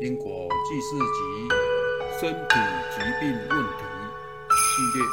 [0.00, 1.48] 因果记事集
[2.18, 2.54] 身体
[2.90, 3.78] 疾病问题
[4.50, 5.06] 系列。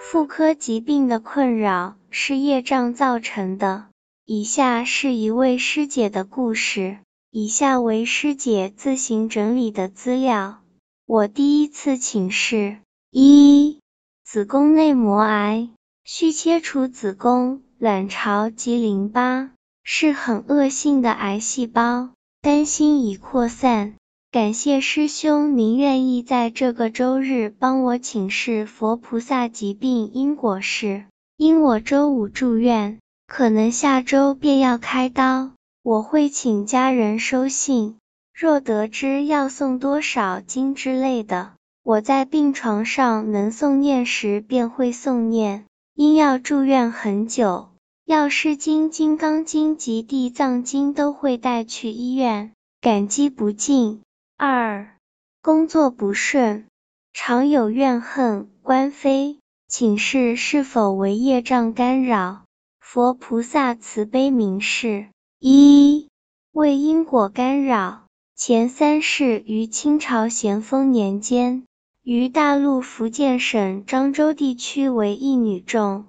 [0.00, 3.86] 妇科疾病的困扰是业障造成的。
[4.24, 6.98] 以下是一位师姐的故事，
[7.30, 10.58] 以下为师姐自行整理的资料。
[11.06, 12.78] 我第一次请示：
[13.10, 13.80] 一、
[14.24, 15.70] 子宫内膜癌，
[16.04, 19.50] 需切除子宫、卵巢及淋巴。
[19.88, 22.10] 是很恶性的癌细胞，
[22.42, 23.94] 担心已扩散。
[24.32, 31.04] 感谢师兄，您愿意在这个周日帮我请示佛菩萨疾病因果事。
[31.36, 35.52] 因我周五住院，可能下周便要开刀，
[35.84, 37.96] 我会请家人收信。
[38.34, 41.52] 若得知要送多少金之类的，
[41.84, 45.64] 我在病床上能诵念时便会诵念。
[45.94, 47.68] 因要住院很久。
[48.06, 54.00] 药师经、金刚经及地藏经都会带去医院，感激不尽。
[54.36, 54.96] 二、
[55.42, 56.66] 工作不顺，
[57.12, 62.44] 常有怨恨、官非，请示是否为业障干扰？
[62.78, 65.08] 佛菩萨慈悲明示：
[65.40, 66.08] 一、
[66.52, 68.04] 为因果干扰。
[68.36, 71.64] 前三世于清朝咸丰年间，
[72.04, 76.04] 于大陆福建省漳州地区为一女众。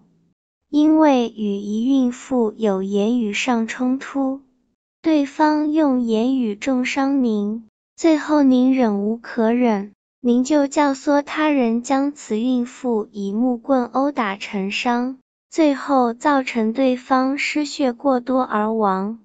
[0.77, 4.41] 因为与一孕妇有言语上冲突，
[5.01, 15.17] 对方用言语重伤您，最后您忍无可忍，您就教唆他人将此孕妇以木棍殴打成伤，
[15.49, 19.17] 最后造成对方失血过多而亡，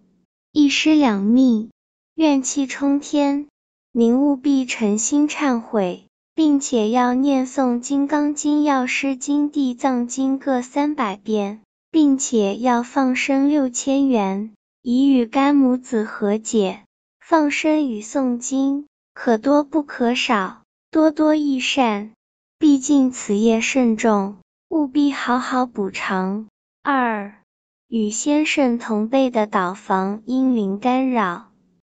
[0.53, 1.69] 一尸两命，
[2.15, 3.47] 怨气冲天，
[3.93, 6.07] 您务必诚心忏悔。
[6.35, 16.85] 并且要念诵《金刚经》《药师经》《地藏经》各三百遍，并且要放生六千元，以与干母子和解。
[17.21, 22.13] 放生与诵经，可多不可少，多多益善。
[22.59, 24.37] 毕竟此业甚重，
[24.69, 26.47] 务必好好补偿。
[26.83, 27.35] 二，
[27.89, 31.51] 与先生同辈的倒房因灵干扰，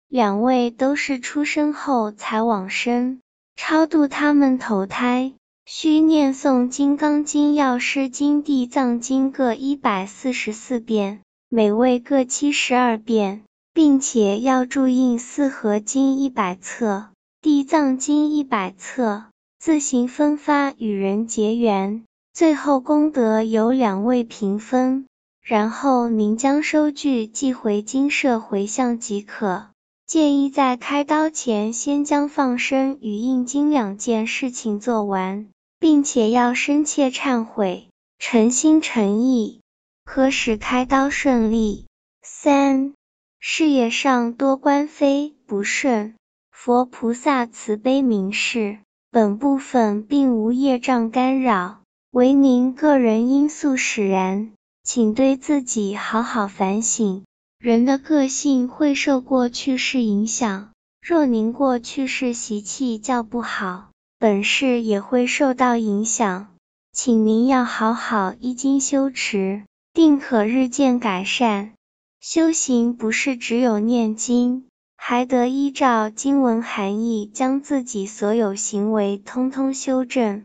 [0.07, 3.19] 两位都是出生后才往生。
[3.55, 5.33] 超度他们投胎，
[5.65, 13.43] 需念诵《金刚经》《药师经》《地藏经》各一百四十四遍，每位各七十二遍，
[13.73, 16.87] 并且要注印《四合经》一百册，
[17.41, 19.25] 《地藏经》一百册，
[19.59, 22.03] 自行分发与人结缘。
[22.33, 25.05] 最后功德由两位平分，
[25.41, 29.67] 然后您将收据寄回金舍回向即可。
[30.13, 35.47] 建议在开刀前先将放生与印经两件事情做完，
[35.79, 37.87] 并且要深切忏悔，
[38.19, 39.61] 诚心诚意，
[40.05, 41.87] 可使开刀顺利。
[42.21, 42.93] 三、
[43.39, 46.13] 事业上多官非不顺，
[46.51, 48.77] 佛菩萨慈悲明示，
[49.09, 51.79] 本部分并无业障干扰，
[52.11, 54.51] 为您个人因素使然，
[54.83, 57.23] 请对自己好好反省。
[57.63, 66.49] 人的个性会受过去世影响，若您过去世习气较不好，本世也会受到影响，
[66.91, 69.63] 请您要好好依经修持，
[69.93, 71.71] 定可日渐改善。
[72.19, 74.65] 修行不是只有念经，
[74.97, 80.43] 还得依照经文含义将自己所有行为通通修正，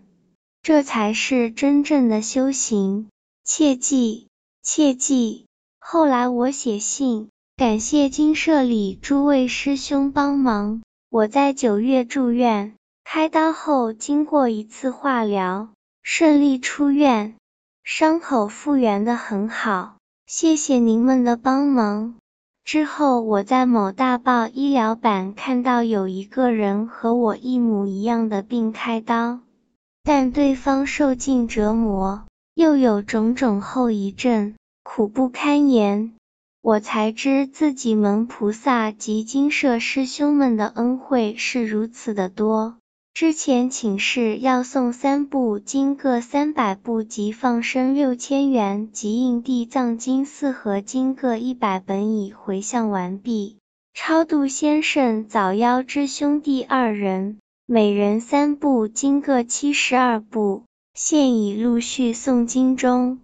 [0.63, 3.09] 这才是真正的修行。
[3.45, 4.29] 切记，
[4.63, 5.47] 切记。
[5.91, 10.83] 后来我写信感谢金舍里诸位师兄帮忙。
[11.09, 15.71] 我在九月住院，开刀后经过一次化疗，
[16.03, 17.37] 顺利出院，
[17.85, 19.97] 伤口复原的很好。
[20.27, 22.17] 谢谢您们的帮忙。
[22.67, 29.39] 之后我在某大报医疗版看到有一个人和我一模一样的病开刀，
[30.03, 32.25] 但对方受尽折磨，
[32.55, 34.55] 又有种种后遗症。
[34.91, 36.15] 苦不堪言，
[36.63, 42.79] 我才知自己门菩萨及金舍师兄们的恩惠是如此的多。
[43.13, 53.59] 之前请示要送三部经各三百部及放生六千元及印地藏经四合经各一百本已回向完毕。
[53.93, 60.63] 超度先生早夭之兄弟二人，每人三部经各七十二部，
[60.95, 63.21] 现已陆续诵经中。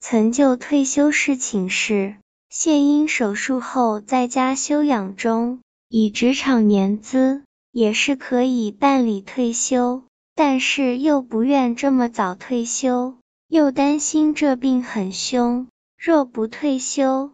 [0.00, 2.16] 曾就退休事请示，
[2.48, 10.02] 现因手术后在家休养中，以职场年资也是可以办理退休，
[10.34, 13.14] 但是又不愿这么早退休，
[13.46, 15.68] 又担心这病很凶，
[15.98, 17.30] 若不退休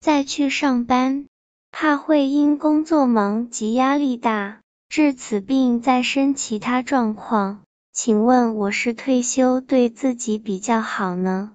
[0.00, 1.26] 再去上班，
[1.72, 7.62] 怕会因工作忙及压力大，致此病再生其他状况。
[7.92, 11.52] 请问我是退休对自己比较好呢，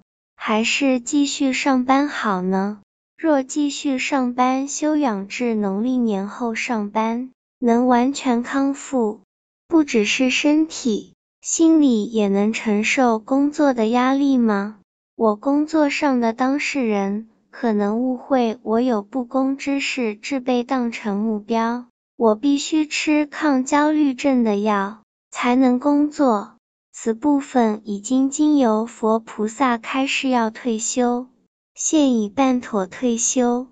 [0.48, 2.80] 还是继续上班好呢？
[3.18, 9.22] 若继续上班，休养至农历年后上班，能完全康复，
[9.68, 11.14] 不只是身体。
[11.42, 14.78] 心里也能承受工作的压力吗？
[15.16, 21.88] 我工作上的当事人可能误会我有不公之事，置被当成目标。
[22.18, 25.00] 我必须吃抗焦虑症的药
[25.32, 26.55] 才能工作。
[26.98, 31.28] 此部分已经经由佛菩萨开示要退休，
[31.76, 33.68] 现已办妥退休。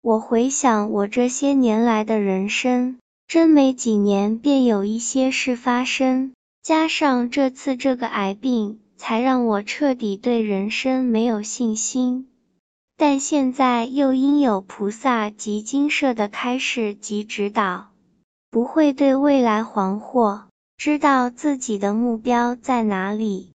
[0.00, 6.34] 我回想我这些年来的人生，真没几年便有一些事发生。
[6.62, 12.28] 加上这次这个癌病，才让我彻底对人生没有信心。
[12.96, 17.88] 但现在又因有菩萨及金舍的开示及指导，
[18.52, 20.42] 不会对未来惶惑，
[20.76, 23.50] 知道自己的目标在哪里。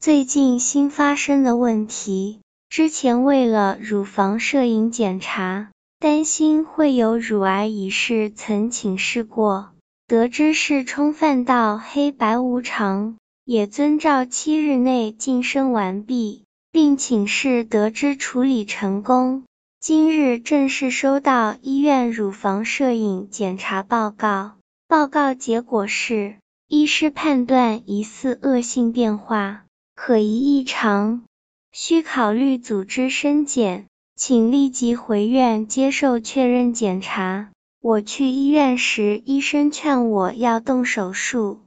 [0.00, 9.70] 最近新发生的问题，之前为了乳房摄影检查，担心会有乳癌一事，曾请示过。
[10.06, 19.44] 得知是冲犯到黑白无常，也遵照七日内净身完毕，并请示得知处理成功。
[19.80, 24.52] 今日正式收到医院乳房摄影检查报告，
[24.94, 26.36] 报告结果是，
[26.68, 29.64] 医师判断疑似恶性变化，
[29.96, 31.24] 可疑异常，
[31.72, 37.50] 需考虑组织深检，请立即回院接受确认检查。
[37.80, 41.58] 我去医院时，医生劝我要动手术，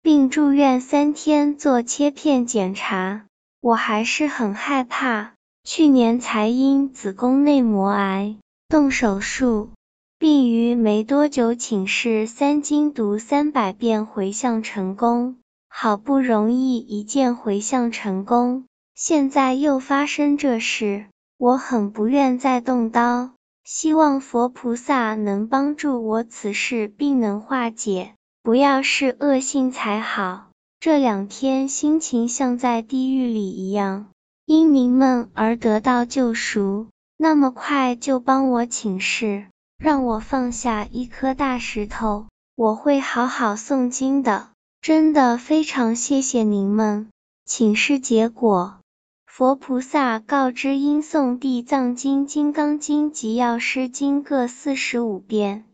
[0.00, 3.24] 并住院三天做切片检查。
[3.60, 5.32] 我还是很害怕。
[5.64, 8.36] 去年才因子宫内膜癌
[8.68, 9.70] 动手术，
[10.18, 15.36] 并于没多久请示三经读三百遍回向成功。
[15.68, 21.06] 好不容易一件回向成功，现在又发生这事，
[21.36, 23.30] 我很不愿再动刀。
[23.64, 30.46] 希望佛菩萨能帮助我此事，并能化解，不要是恶性才好。
[30.80, 34.06] 这两天心情像在地狱里一样，
[34.46, 36.86] 因您们而得到救赎，
[37.18, 39.46] 那么快就帮我请示，
[39.78, 42.26] 让我放下一颗大石头，
[42.56, 44.48] 我会好好诵经的。
[44.82, 47.08] 真的非常谢谢您们。
[47.44, 48.78] 请示结果。
[49.26, 55.64] 佛菩萨告知应诵《地藏经》《金刚经》及《药师经》各四十五遍。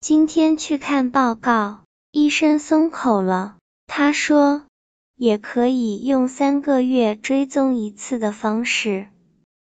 [0.00, 1.80] 今天去看报告，
[2.12, 3.56] 医生松口了。
[3.86, 4.64] 他说，
[5.16, 9.06] 也可以用三个月追踪一次的方式，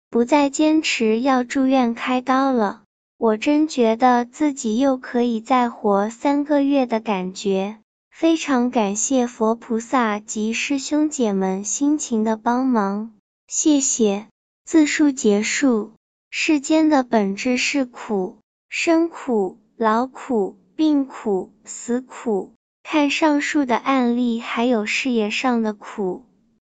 [0.09, 2.81] 不再坚持要住院开刀了。
[3.17, 7.77] 我真觉得自己又可以再活三个月的感觉。
[8.11, 13.13] 非常感谢佛菩萨及师兄姐们辛勤的帮忙。
[13.47, 14.27] 谢谢。
[14.63, 15.93] 自述结束。
[16.29, 22.53] 世间的本质是苦，生苦、劳苦、病苦、死苦。
[22.83, 26.23] 看上述的案例，还有事业上的苦，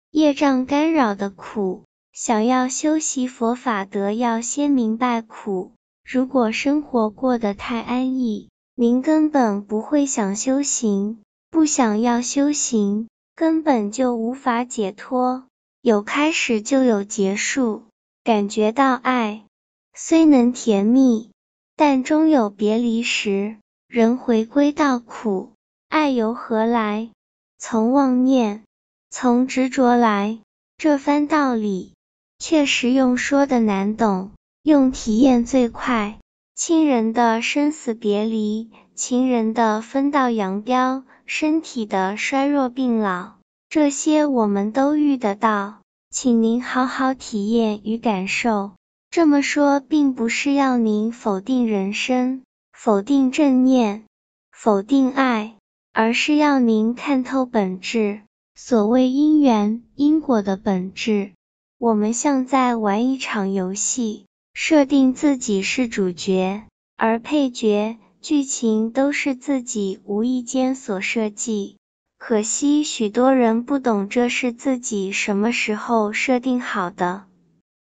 [0.09, 1.83] 业障干扰的苦。
[2.11, 5.71] 想要修习佛法德，要先明白苦。
[6.03, 11.17] 如果生活过得太安逸，您根本不会想修行；
[11.49, 15.45] 不想要修行，根本就无法解脱。
[15.81, 17.83] 有开始就有结束，
[18.23, 19.45] 感觉到爱
[19.93, 21.31] 虽能甜蜜，
[21.75, 23.57] 但终有别离时。
[23.87, 25.51] 人回归到苦，
[25.89, 27.09] 爱由何来？
[27.57, 28.63] 从妄念，
[29.09, 30.39] 从执着来。
[30.77, 31.93] 这番道理
[32.39, 34.31] 确实用说的难懂，
[34.63, 36.19] 用体验最快。
[36.53, 43.31] 亲人的生死别离，情人的分道扬镳，身体的衰弱病老。
[43.69, 45.79] 这些我们都遇得到，
[46.11, 48.73] 请您好好体验与感受。
[49.09, 54.03] 这么说，并不是要您否定人生、否定正念、
[54.51, 55.55] 否定爱，
[55.91, 58.21] 而是要您看透本质。
[58.53, 61.31] 所谓因缘、因果的本质，
[61.79, 66.63] 我们像在玩一场游戏，设定自己是主角，
[66.97, 71.77] 而配角、剧情都是自己无意间所设计。
[72.17, 77.23] 可惜许多人不懂这是自己什么时候设定好的，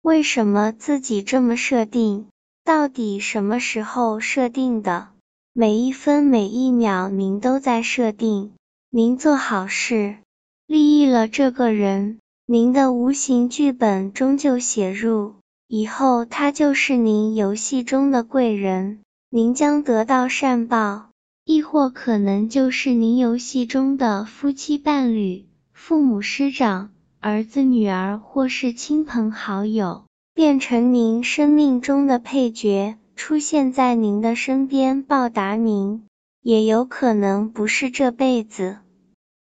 [0.01, 2.27] 为什么自己这么设定？
[2.63, 5.07] 到底什么时候设定的？
[5.53, 8.51] 每一分每一秒您都在设定。
[8.91, 10.17] 您做好事，
[10.67, 15.33] 利益了这个人，您的无形剧本终究写入。
[15.71, 21.11] 以后他就是您游戏中的贵人，您将得到善报；
[21.45, 36.03] 亦或可能就是您游戏中的夫妻伴侣、父母师长、儿子女儿，或是亲朋好友，变成您生命中的配角，出现在您的身边报答您。
[36.41, 38.77] 也有可能不是这辈子，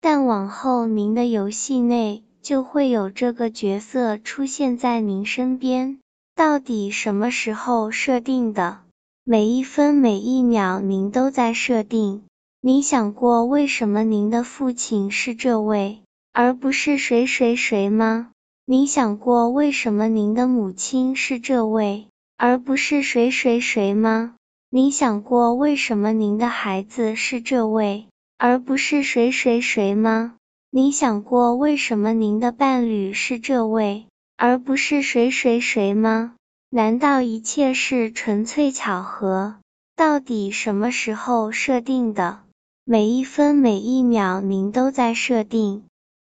[0.03, 6.01] 但往后您的游戏内就会有这个角色出现在您身边。
[6.39, 8.79] 到底什么时候设定的？
[9.25, 12.23] 每一分每一秒您都在设定。
[12.61, 16.01] 您想过为什么您的父亲是这位，
[16.33, 18.31] 而不是谁谁谁吗？
[18.67, 24.37] 您想过为什么您的母亲是这位，而不是谁谁谁吗？
[24.71, 28.07] 您想过为什么您的孩子是这位，
[28.39, 30.37] 而不是谁谁谁吗？
[30.71, 34.07] 您想过为什么您的伴侣是这位？
[34.41, 36.37] 而不是谁谁谁吗？
[36.71, 39.57] 难道一切是纯粹巧合？
[39.97, 42.39] 到底什么时候设定的？
[42.85, 45.83] 每一分每一秒您都在设定。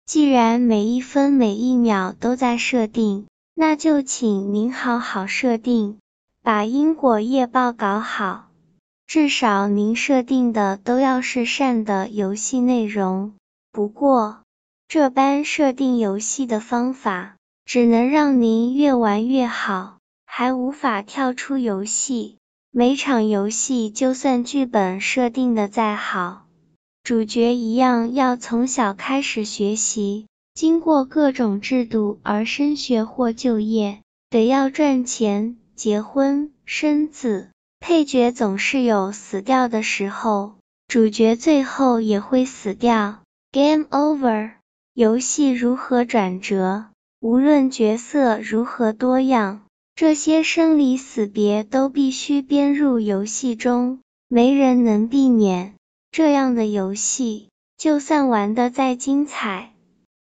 [0.05, 5.97] 既然每一分每一秒都在设定，那就请您好好设定，
[6.43, 8.49] 把因果业报搞好。
[9.07, 13.31] 至少您设定的都要是善的游戏内容。
[13.71, 14.41] 不过，
[14.89, 17.37] 这般设定游戏的方法。
[17.65, 22.37] 只能让您越玩越好，还无法跳出游戏。
[22.71, 26.45] 每场游戏就算剧本设定的再好，
[27.03, 37.49] 主角一样要从小开始学习，经过各种制度而升学或就业，得要赚钱、结婚、生子。
[37.81, 40.53] 配角总是有死掉的时候，
[40.87, 43.19] 主角最后也会死掉。
[43.51, 44.51] Game over。
[44.93, 46.90] 游戏如何转折？
[47.21, 49.61] 无论角色如何多样，
[49.93, 55.75] 这些生离死别都必须编入游戏中，没人能避免。
[56.11, 59.71] 这样的游戏，就算玩的再精彩，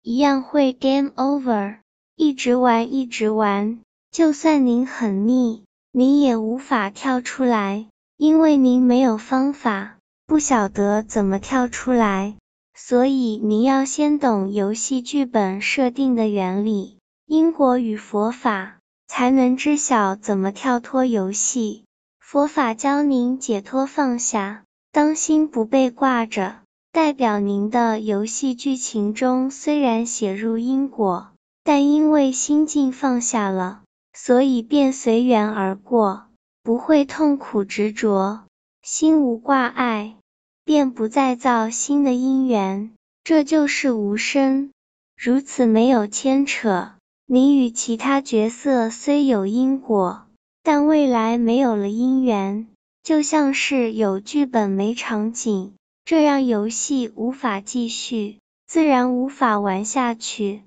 [0.01, 1.77] 一样会 game over。
[2.17, 3.79] 一直玩，一直玩，
[4.11, 9.95] 就算您很腻，您也无法跳出来，因为您没有方法，
[10.27, 12.35] 不晓得怎么跳出来。
[12.83, 16.97] 所以，您要先懂游戏剧本设定的原理、
[17.27, 21.85] 因果与佛法，才能知晓怎么跳脱游戏。
[22.19, 26.55] 佛法教您解脱放下，当心不被挂着。
[26.91, 31.29] 代表您的游戏剧情中虽然写入因果，
[31.63, 36.23] 但因为心境放下了，所以便随缘而过，
[36.63, 38.41] 不会痛苦执着，
[38.81, 40.15] 心无挂碍。
[40.63, 42.91] 便不再造新的因缘，
[43.23, 44.71] 这就是无生。
[45.17, 46.93] 如此没有牵扯，
[47.25, 50.25] 你与其他角色虽有因果，
[50.63, 52.67] 但未来没有了因缘，
[53.03, 55.73] 就像是有剧本没场景，
[56.05, 60.63] 这样游戏无法继续，自然无法玩下去。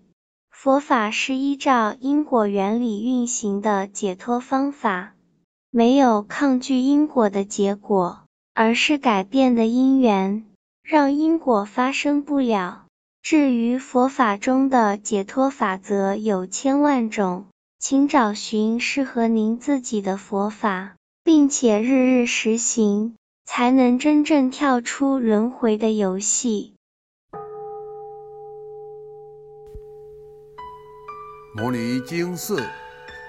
[0.51, 5.15] 佛法是依照因果原理运行的解脱方法，
[5.71, 8.21] 没有抗拒因果的结果。
[8.55, 10.47] 而是改变的因缘，
[10.85, 12.85] 让因果发生不了。
[13.21, 17.47] 至于佛法中的解脱法则有千万种，
[17.81, 20.95] 请找寻适合您自己的佛法，
[21.25, 26.75] 并且日日实行，才能真正跳出轮回的游戏。
[31.57, 32.63] 摩尼经寺。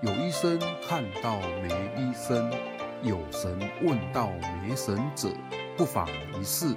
[0.00, 0.56] 有医生
[0.88, 2.48] 看到没医生，
[3.02, 4.30] 有神问到
[4.62, 5.28] 没神者，
[5.76, 6.06] 不妨
[6.40, 6.72] 一试。